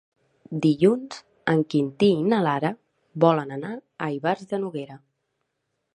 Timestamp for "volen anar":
3.27-3.77